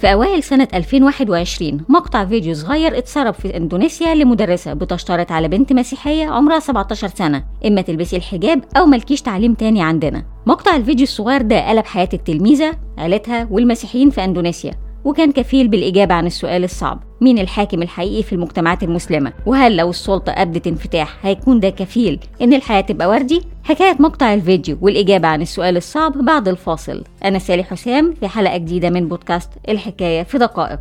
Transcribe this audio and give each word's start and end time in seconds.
في 0.00 0.12
أوائل 0.12 0.42
سنة 0.42 0.68
2021 0.74 1.80
مقطع 1.88 2.24
فيديو 2.24 2.54
صغير 2.54 2.98
اتسرب 2.98 3.34
في 3.34 3.56
إندونيسيا 3.56 4.14
لمدرسة 4.14 4.72
بتشترط 4.72 5.32
على 5.32 5.48
بنت 5.48 5.72
مسيحية 5.72 6.26
عمرها 6.26 6.60
17 6.60 7.08
سنة 7.08 7.44
إما 7.66 7.80
تلبسي 7.80 8.16
الحجاب 8.16 8.64
أو 8.76 8.86
ملكيش 8.86 9.22
تعليم 9.22 9.54
تاني 9.54 9.82
عندنا. 9.82 10.24
مقطع 10.46 10.76
الفيديو 10.76 11.02
الصغير 11.02 11.42
ده 11.42 11.68
قلب 11.68 11.84
حياة 11.86 12.08
التلميذة 12.12 12.76
عيلتها 12.98 13.48
والمسيحيين 13.50 14.10
في 14.10 14.24
إندونيسيا. 14.24 14.87
وكان 15.04 15.32
كفيل 15.32 15.68
بالإجابة 15.68 16.14
عن 16.14 16.26
السؤال 16.26 16.64
الصعب 16.64 17.02
مين 17.20 17.38
الحاكم 17.38 17.82
الحقيقي 17.82 18.22
في 18.22 18.32
المجتمعات 18.32 18.82
المسلمة؟ 18.82 19.32
وهل 19.46 19.76
لو 19.76 19.90
السلطة 19.90 20.32
أبدت 20.32 20.66
انفتاح 20.66 21.26
هيكون 21.26 21.60
ده 21.60 21.70
كفيل 21.70 22.20
إن 22.42 22.54
الحياة 22.54 22.80
تبقى 22.80 23.08
وردي؟ 23.08 23.42
حكاية 23.64 23.96
مقطع 24.00 24.34
الفيديو 24.34 24.78
والإجابة 24.80 25.28
عن 25.28 25.42
السؤال 25.42 25.76
الصعب 25.76 26.12
بعد 26.24 26.48
الفاصل. 26.48 27.04
أنا 27.24 27.38
سالي 27.38 27.64
حسام 27.64 28.14
في 28.20 28.28
حلقة 28.28 28.56
جديدة 28.56 28.90
من 28.90 29.08
بودكاست 29.08 29.50
الحكاية 29.68 30.22
في 30.22 30.38
دقائق. 30.38 30.80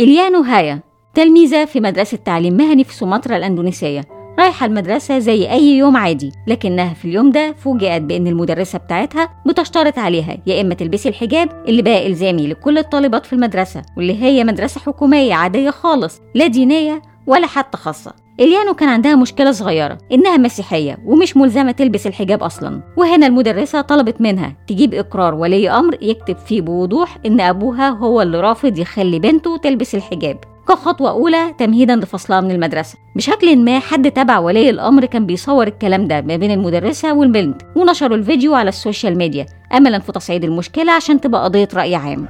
إليانو 0.00 0.40
هايا 0.42 0.80
تلميذة 1.14 1.64
في 1.64 1.80
مدرسة 1.80 2.16
تعليم 2.16 2.54
مهني 2.56 2.84
في 2.84 2.94
سومطرة 2.94 3.36
الأندونيسية. 3.36 4.00
رايحة 4.38 4.66
المدرسة 4.66 5.18
زي 5.18 5.50
أي 5.50 5.78
يوم 5.78 5.96
عادي 5.96 6.32
لكنها 6.46 6.94
في 6.94 7.04
اليوم 7.04 7.30
ده 7.30 7.52
فوجئت 7.52 8.02
بأن 8.02 8.26
المدرسة 8.26 8.78
بتاعتها 8.78 9.28
بتشترط 9.46 9.98
عليها 9.98 10.36
يا 10.46 10.60
إما 10.60 10.74
تلبسي 10.74 11.08
الحجاب 11.08 11.48
اللي 11.68 11.82
بقى 11.82 12.06
إلزامي 12.06 12.46
لكل 12.46 12.78
الطالبات 12.78 13.26
في 13.26 13.32
المدرسة 13.32 13.82
واللي 13.96 14.22
هي 14.22 14.44
مدرسة 14.44 14.80
حكومية 14.80 15.34
عادية 15.34 15.70
خالص 15.70 16.20
لا 16.34 16.46
دينية 16.46 17.02
ولا 17.26 17.46
حتى 17.46 17.78
خاصة. 17.78 18.12
إليانو 18.40 18.74
كان 18.74 18.88
عندها 18.88 19.16
مشكلة 19.16 19.52
صغيرة 19.52 19.98
إنها 20.12 20.36
مسيحية 20.36 20.98
ومش 21.04 21.36
ملزمة 21.36 21.72
تلبس 21.72 22.06
الحجاب 22.06 22.42
أصلا. 22.42 22.80
وهنا 22.96 23.26
المدرسة 23.26 23.80
طلبت 23.80 24.20
منها 24.20 24.56
تجيب 24.66 24.94
إقرار 24.94 25.34
ولي 25.34 25.70
أمر 25.70 25.96
يكتب 26.02 26.36
فيه 26.38 26.60
بوضوح 26.60 27.18
إن 27.26 27.40
أبوها 27.40 27.88
هو 27.90 28.22
اللي 28.22 28.40
رافض 28.40 28.78
يخلي 28.78 29.18
بنته 29.18 29.56
تلبس 29.56 29.94
الحجاب. 29.94 30.36
كخطوة 30.68 31.10
أولى 31.10 31.54
تمهيدا 31.58 31.96
لفصلها 31.96 32.40
من 32.40 32.50
المدرسة. 32.50 32.98
بشكل 33.16 33.58
ما 33.58 33.78
حد 33.78 34.10
تبع 34.10 34.38
ولي 34.38 34.70
الأمر 34.70 35.04
كان 35.04 35.26
بيصور 35.26 35.66
الكلام 35.66 36.08
ده 36.08 36.20
ما 36.20 36.36
بين 36.36 36.50
المدرسة 36.50 37.14
والبنت 37.14 37.62
ونشروا 37.76 38.16
الفيديو 38.16 38.54
على 38.54 38.68
ال 38.68 38.75
social 38.75 39.18
media. 39.18 39.46
أملا 39.74 39.98
في 39.98 40.12
تصعيد 40.12 40.44
المشكلة 40.44 40.92
عشان 40.92 41.20
تبقى 41.20 41.44
قضية 41.44 41.68
رأي 41.74 41.94
عام. 41.94 42.28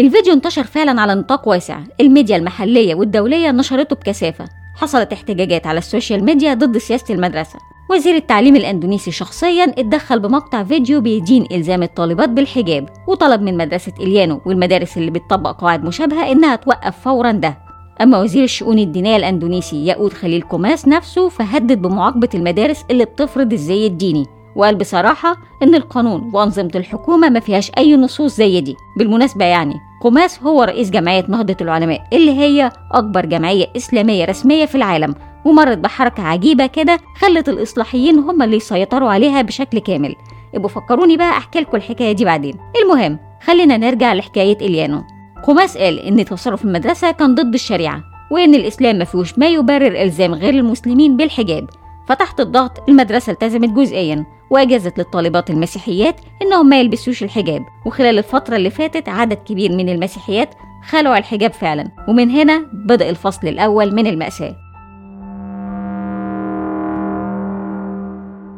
الفيديو 0.00 0.32
انتشر 0.32 0.64
فعلا 0.64 1.00
على 1.00 1.14
نطاق 1.14 1.48
واسع. 1.48 1.80
الميديا 2.00 2.36
المحلية 2.36 2.94
والدولية 2.94 3.50
نشرته 3.50 3.96
بكثافة. 3.96 4.44
حصلت 4.76 5.12
احتجاجات 5.12 5.66
على 5.66 5.78
السوشيال 5.78 6.24
ميديا 6.24 6.54
ضد 6.54 6.78
سياسة 6.78 7.14
المدرسة. 7.14 7.58
وزير 7.90 8.16
التعليم 8.16 8.56
الأندونيسي 8.56 9.10
شخصيا 9.10 9.64
اتدخل 9.64 10.20
بمقطع 10.20 10.64
فيديو 10.64 11.00
بيدين 11.00 11.46
إلزام 11.52 11.82
الطالبات 11.82 12.28
بالحجاب 12.28 12.88
وطلب 13.08 13.42
من 13.42 13.56
مدرسة 13.56 13.92
إليانو 14.00 14.40
والمدارس 14.46 14.96
اللي 14.96 15.10
بتطبق 15.10 15.60
قواعد 15.60 15.84
مشابهة 15.84 16.32
إنها 16.32 16.56
توقف 16.56 17.00
فورا 17.00 17.32
ده. 17.32 17.58
أما 18.00 18.18
وزير 18.20 18.44
الشؤون 18.44 18.78
الدينية 18.78 19.16
الأندونيسي 19.16 19.86
ياقوت 19.86 20.12
خليل 20.12 20.42
كوماس 20.42 20.88
نفسه 20.88 21.28
فهدد 21.28 21.82
بمعاقبة 21.82 22.28
المدارس 22.34 22.84
اللي 22.90 23.04
بتفرض 23.04 23.52
الزي 23.52 23.86
الديني 23.86 24.26
وقال 24.56 24.74
بصراحة 24.76 25.36
إن 25.62 25.74
القانون 25.74 26.30
وأنظمة 26.34 26.70
الحكومة 26.74 27.28
ما 27.28 27.40
فيهاش 27.40 27.70
أي 27.78 27.96
نصوص 27.96 28.36
زي 28.36 28.60
دي. 28.60 28.76
بالمناسبة 28.98 29.44
يعني 29.44 29.74
قماس 30.02 30.42
هو 30.42 30.62
رئيس 30.62 30.90
جمعية 30.90 31.24
نهضة 31.28 31.56
العلماء 31.60 32.00
اللي 32.12 32.30
هي 32.32 32.72
أكبر 32.92 33.26
جمعية 33.26 33.66
إسلامية 33.76 34.24
رسمية 34.24 34.66
في 34.66 34.74
العالم 34.74 35.14
ومرت 35.44 35.78
بحركة 35.78 36.22
عجيبة 36.22 36.66
كده 36.66 36.98
خلت 37.20 37.48
الإصلاحيين 37.48 38.18
هم 38.18 38.42
اللي 38.42 38.56
يسيطروا 38.56 39.10
عليها 39.10 39.42
بشكل 39.42 39.78
كامل. 39.78 40.14
ابقوا 40.54 40.68
فكروني 40.68 41.16
بقى 41.16 41.30
أحكي 41.30 41.60
لكم 41.60 41.76
الحكاية 41.76 42.12
دي 42.12 42.24
بعدين. 42.24 42.54
المهم 42.82 43.18
خلينا 43.42 43.76
نرجع 43.76 44.12
لحكاية 44.12 44.56
إليانو. 44.60 45.02
قماس 45.44 45.78
قال 45.78 45.98
إن 45.98 46.24
تصرف 46.24 46.64
المدرسة 46.64 47.10
كان 47.10 47.34
ضد 47.34 47.54
الشريعة 47.54 48.02
وإن 48.30 48.54
الإسلام 48.54 48.96
ما 48.96 49.04
فيهوش 49.04 49.38
ما 49.38 49.46
يبرر 49.46 50.02
إلزام 50.02 50.34
غير 50.34 50.54
المسلمين 50.54 51.16
بالحجاب. 51.16 51.70
فتحت 52.08 52.40
الضغط 52.40 52.88
المدرسة 52.88 53.32
التزمت 53.32 53.68
جزئيا 53.68 54.26
وأجازت 54.50 54.98
للطالبات 54.98 55.50
المسيحيات 55.50 56.20
إنهم 56.42 56.68
ما 56.68 56.80
يلبسوش 56.80 57.22
الحجاب. 57.22 57.62
وخلال 57.86 58.18
الفترة 58.18 58.56
اللي 58.56 58.70
فاتت 58.70 59.08
عدد 59.08 59.36
كبير 59.36 59.72
من 59.72 59.88
المسيحيات 59.88 60.54
خلعوا 60.88 61.18
الحجاب 61.18 61.52
فعلا. 61.52 61.88
ومن 62.08 62.30
هنا 62.30 62.66
بدأ 62.72 63.10
الفصل 63.10 63.48
الأول 63.48 63.94
من 63.94 64.06
المأساة. 64.06 64.69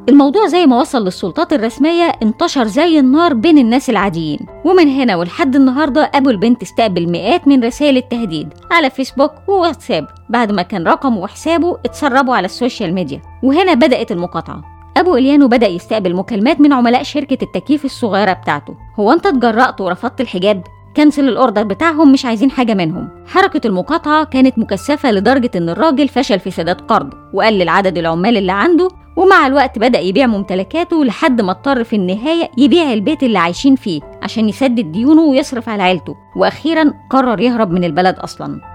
الموضوع 0.08 0.46
زي 0.46 0.66
ما 0.66 0.80
وصل 0.80 1.04
للسلطات 1.04 1.52
الرسمية 1.52 2.12
انتشر 2.22 2.64
زي 2.64 2.98
النار 2.98 3.34
بين 3.34 3.58
الناس 3.58 3.90
العاديين. 3.90 4.38
ومن 4.64 4.88
هنا 4.88 5.16
ولحد 5.16 5.56
النهاردة 5.56 6.10
أبو 6.14 6.30
البنت 6.30 6.62
استقبل 6.62 7.10
مئات 7.10 7.48
من 7.48 7.64
رسائل 7.64 7.96
التهديد 7.96 8.48
على 8.70 8.91
فيسبوك 8.91 9.30
وواتساب 9.48 10.06
بعد 10.28 10.52
ما 10.52 10.62
كان 10.62 10.86
رقمه 10.86 11.18
وحسابه 11.18 11.78
اتسربوا 11.84 12.34
على 12.36 12.44
السوشيال 12.44 12.94
ميديا. 12.94 13.22
وهنا 13.42 13.74
بدأت 13.74 14.12
المقاطعة. 14.12 14.62
أبو 14.96 15.16
إليانو 15.16 15.48
بدأ 15.48 15.66
يستقبل 15.66 16.14
مكالمات 16.14 16.60
من 16.60 16.72
عملاء 16.72 17.02
شركة 17.02 17.38
التكييف 17.44 17.84
الصغيرة 17.84 18.32
بتاعته. 18.32 18.74
هو 19.00 19.12
أنت 19.12 19.26
اتجرأت 19.26 19.80
ورفضت 19.80 20.20
الحجاب؟ 20.20 20.62
كنسل 20.96 21.28
الأوردر 21.28 21.62
بتاعهم 21.62 22.12
مش 22.12 22.24
عايزين 22.24 22.50
حاجة 22.50 22.74
منهم. 22.74 23.08
حركة 23.26 23.66
المقاطعة 23.66 24.24
كانت 24.24 24.58
مكثفة 24.58 25.10
لدرجة 25.10 25.50
إن 25.56 25.68
الراجل 25.68 26.08
فشل 26.08 26.41
في 26.41 26.50
سداد 26.50 26.80
قرضه 26.80 27.16
وقلل 27.34 27.68
عدد 27.68 27.98
العمال 27.98 28.36
اللي 28.36 28.52
عنده 28.52 28.88
ومع 29.16 29.46
الوقت 29.46 29.78
بدأ 29.78 29.98
يبيع 29.98 30.26
ممتلكاته 30.26 31.04
لحد 31.04 31.40
ما 31.40 31.50
اضطر 31.50 31.84
في 31.84 31.96
النهاية 31.96 32.50
يبيع 32.58 32.92
البيت 32.92 33.22
اللي 33.22 33.38
عايشين 33.38 33.76
فيه 33.76 34.00
عشان 34.22 34.48
يسدد 34.48 34.92
ديونه 34.92 35.22
ويصرف 35.22 35.68
على 35.68 35.82
عيلته. 35.82 36.16
وأخيرا 36.36 36.92
قرر 37.10 37.40
يهرب 37.40 37.70
من 37.70 37.84
البلد 37.84 38.18
أصلاً. 38.18 38.72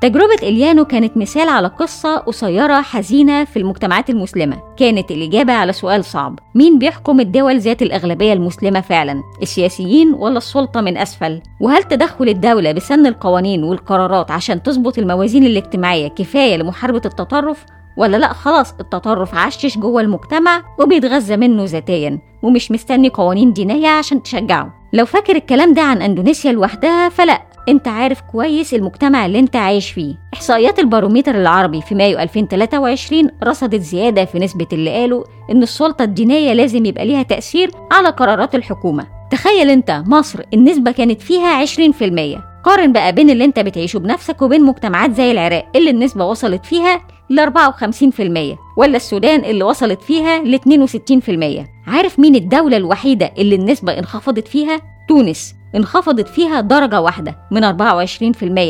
تجربة 0.00 0.34
إليانو 0.42 0.84
كانت 0.84 1.16
مثال 1.16 1.48
على 1.48 1.68
قصة 1.68 2.16
قصيرة 2.16 2.80
حزينة 2.80 3.44
في 3.44 3.58
المجتمعات 3.58 4.10
المسلمة. 4.10 4.56
كانت 4.76 5.10
الإجابة 5.10 5.52
على 5.52 5.72
سؤال 5.72 6.04
صعب. 6.04 6.38
مين 6.54 6.78
بيحكم 6.78 7.20
الدول 7.20 7.58
ذات 7.58 7.82
الأغلبية 7.82 8.32
المسلمة 8.32 8.80
فعلا؟ 8.80 9.22
السياسيين 9.42 10.14
ولا 10.14 10.38
السلطة 10.38 10.80
من 10.80 10.96
أسفل؟ 10.96 11.40
وهل 11.60 11.82
تدخل 11.82 12.28
الدولة 12.28 12.72
بسن 12.72 13.06
القوانين 13.06 13.64
والقرارات 13.64 14.30
عشان 14.30 14.62
تظبط 14.62 14.98
الموازين 14.98 15.44
الاجتماعية 15.46 16.08
كفاية 16.08 16.56
لمحاربة 16.56 17.02
التطرف؟ 17.04 17.64
ولا 17.96 18.16
لأ 18.16 18.32
خلاص 18.32 18.74
التطرف 18.80 19.34
عشش 19.34 19.78
جوه 19.78 20.00
المجتمع 20.00 20.62
وبيتغذى 20.80 21.36
منه 21.36 21.64
ذاتيا 21.64 22.18
ومش 22.42 22.70
مستني 22.70 23.08
قوانين 23.08 23.52
دينية 23.52 23.88
عشان 23.88 24.22
تشجعه. 24.22 24.74
لو 24.92 25.04
فاكر 25.04 25.36
الكلام 25.36 25.74
ده 25.74 25.82
عن 25.82 26.02
أندونيسيا 26.02 26.52
لوحدها 26.52 27.08
فلأ. 27.08 27.47
انت 27.68 27.88
عارف 27.88 28.20
كويس 28.20 28.74
المجتمع 28.74 29.26
اللي 29.26 29.38
انت 29.38 29.56
عايش 29.56 29.90
فيه. 29.90 30.14
احصائيات 30.34 30.78
الباروميتر 30.78 31.34
العربي 31.34 31.80
في 31.82 31.94
مايو 31.94 32.18
2023 32.18 33.30
رصدت 33.44 33.80
زيادة 33.80 34.24
في 34.24 34.38
نسبة 34.38 34.66
اللي 34.72 34.90
قالوا 34.90 35.24
إن 35.50 35.62
السلطة 35.62 36.02
الدينية 36.02 36.52
لازم 36.52 36.84
يبقى 36.86 37.06
ليها 37.06 37.22
تأثير 37.22 37.70
على 37.92 38.08
قرارات 38.08 38.54
الحكومة. 38.54 39.06
تخيل 39.30 39.70
انت 39.70 40.02
مصر 40.06 40.40
النسبة 40.54 40.90
كانت 40.90 41.20
فيها 41.22 41.66
20% 41.66 42.38
قارن 42.64 42.92
بقى 42.92 43.12
بين 43.12 43.30
اللي 43.30 43.44
انت 43.44 43.58
بتعيشه 43.60 43.98
بنفسك 43.98 44.42
وبين 44.42 44.64
مجتمعات 44.64 45.12
زي 45.14 45.30
العراق 45.30 45.66
اللي 45.76 45.90
النسبة 45.90 46.24
وصلت 46.24 46.66
فيها 46.66 47.00
ل 47.30 47.40
54% 47.40 48.58
ولا 48.76 48.96
السودان 48.96 49.44
اللي 49.44 49.64
وصلت 49.64 50.02
فيها 50.02 50.42
ل 50.44 50.58
62% 50.58 51.88
عارف 51.88 52.18
مين 52.18 52.34
الدولة 52.34 52.76
الوحيدة 52.76 53.32
اللي 53.38 53.54
النسبة 53.54 53.98
انخفضت 53.98 54.48
فيها؟ 54.48 54.80
تونس. 55.08 55.54
انخفضت 55.76 56.28
فيها 56.28 56.60
درجة 56.60 57.00
واحدة 57.00 57.36
من 57.50 57.64
24% 57.64 57.68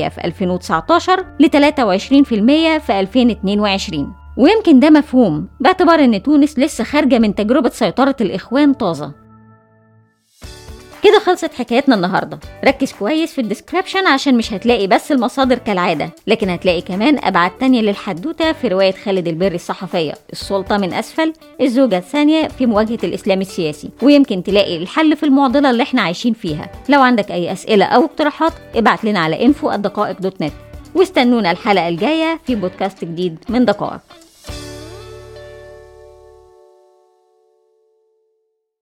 في 0.08 0.20
2019 0.24 1.24
ل 1.40 1.46
23% 1.46 1.50
في 2.78 3.00
2022 3.00 4.12
ويمكن 4.36 4.80
ده 4.80 4.90
مفهوم 4.90 5.48
باعتبار 5.60 6.04
إن 6.04 6.22
تونس 6.22 6.58
لسه 6.58 6.84
خارجة 6.84 7.18
من 7.18 7.34
تجربة 7.34 7.68
سيطرة 7.68 8.16
الإخوان 8.20 8.72
طازة. 8.72 9.27
كده 11.08 11.18
خلصت 11.18 11.54
حكايتنا 11.54 11.94
النهارده. 11.94 12.38
ركز 12.64 12.92
كويس 12.92 13.32
في 13.32 13.40
ال 13.40 13.46
description 13.46 14.06
عشان 14.06 14.36
مش 14.36 14.52
هتلاقي 14.52 14.86
بس 14.86 15.12
المصادر 15.12 15.58
كالعادة. 15.58 16.10
لكن 16.26 16.50
هتلاقي 16.50 16.80
كمان 16.80 17.24
أبعاد 17.24 17.50
تانية 17.50 17.80
للحدوتة 17.80 18.52
في 18.52 18.68
رواية 18.68 18.92
خالد 18.92 19.28
البري 19.28 19.54
الصحفية. 19.54 20.12
السلطة 20.32 20.76
من 20.76 20.94
أسفل 20.94 21.32
الزوجة 21.60 21.98
الثانية 21.98 22.48
في 22.48 22.66
مواجهة 22.66 22.98
الإسلام 23.04 23.40
السياسي. 23.40 23.90
ويمكن 24.02 24.42
تلاقي 24.42 24.76
الحل 24.76 25.16
في 25.16 25.22
المعضلة 25.22 25.70
اللي 25.70 25.82
إحنا 25.82 26.02
عايشين 26.02 26.32
فيها. 26.32 26.70
لو 26.88 27.00
عندك 27.00 27.30
أي 27.30 27.52
أسئلة 27.52 27.84
أو 27.84 28.04
اقتراحات 28.04 28.52
ابعت 28.74 29.04
لنا 29.04 29.20
على 29.20 29.52
info@دقائق 29.52 30.20
dot 30.20 30.42
net 30.42 30.52
واستنونا 30.94 31.50
الحلقة 31.50 31.88
الجاية 31.88 32.40
في 32.46 32.54
بودكاست 32.54 33.04
جديد 33.04 33.38
من 33.48 33.64
دقائق. 33.64 34.00